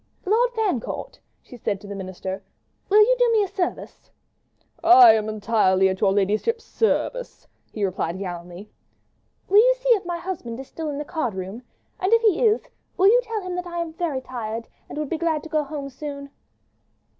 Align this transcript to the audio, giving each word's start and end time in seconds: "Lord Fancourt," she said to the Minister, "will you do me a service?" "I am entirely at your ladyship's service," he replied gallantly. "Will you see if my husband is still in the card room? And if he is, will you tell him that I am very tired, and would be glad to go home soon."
"Lord 0.25 0.49
Fancourt," 0.53 1.19
she 1.43 1.55
said 1.57 1.79
to 1.79 1.85
the 1.87 1.93
Minister, 1.93 2.41
"will 2.89 3.01
you 3.01 3.15
do 3.19 3.29
me 3.33 3.43
a 3.43 3.47
service?" 3.47 4.09
"I 4.83 5.13
am 5.13 5.29
entirely 5.29 5.89
at 5.89 6.01
your 6.01 6.11
ladyship's 6.11 6.63
service," 6.63 7.45
he 7.71 7.85
replied 7.85 8.17
gallantly. 8.17 8.71
"Will 9.47 9.57
you 9.59 9.75
see 9.79 9.89
if 9.89 10.03
my 10.03 10.17
husband 10.17 10.59
is 10.59 10.67
still 10.67 10.89
in 10.89 10.97
the 10.97 11.05
card 11.05 11.35
room? 11.35 11.61
And 11.99 12.11
if 12.13 12.21
he 12.23 12.43
is, 12.43 12.63
will 12.97 13.09
you 13.09 13.21
tell 13.23 13.41
him 13.43 13.53
that 13.57 13.67
I 13.67 13.77
am 13.77 13.93
very 13.93 14.21
tired, 14.21 14.67
and 14.89 14.97
would 14.97 15.07
be 15.07 15.19
glad 15.19 15.43
to 15.43 15.49
go 15.49 15.63
home 15.63 15.87
soon." 15.91 16.31